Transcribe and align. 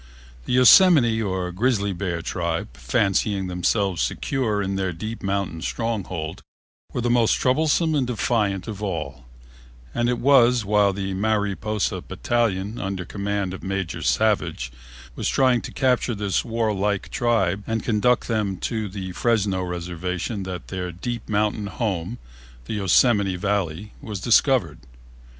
The 0.45 0.53
Yosemite 0.53 1.21
or 1.21 1.51
Grizzly 1.51 1.93
Bear 1.93 2.23
tribe, 2.23 2.75
fancying 2.75 3.45
themselves 3.45 4.01
secure 4.01 4.59
in 4.59 4.75
their 4.75 4.91
deep 4.93 5.21
mountain 5.21 5.61
stronghold, 5.61 6.41
were 6.91 7.01
the 7.01 7.11
most 7.11 7.33
troublesome 7.33 7.93
and 7.93 8.07
defiant 8.07 8.67
of 8.67 8.81
all, 8.81 9.25
and 9.93 10.09
it 10.09 10.17
was 10.17 10.65
while 10.65 10.91
the 10.91 11.13
Mariposa 11.13 12.01
battalion, 12.01 12.79
under 12.79 13.05
command 13.05 13.53
of 13.53 13.61
Major 13.61 14.01
Savage, 14.01 14.71
was 15.15 15.29
trying 15.29 15.61
to 15.61 15.71
capture 15.71 16.15
this 16.15 16.43
warlike 16.43 17.09
tribe 17.09 17.63
and 17.67 17.83
conduct 17.83 18.27
them 18.27 18.57
to 18.57 18.89
the 18.89 19.11
Fresno 19.11 19.61
reservation 19.61 20.41
that 20.41 20.69
their 20.69 20.91
deep 20.91 21.29
mountain 21.29 21.67
home, 21.67 22.17
the 22.65 22.73
Yosemite 22.73 23.35
Valley, 23.35 23.93
was 24.01 24.19
discovered. 24.19 24.79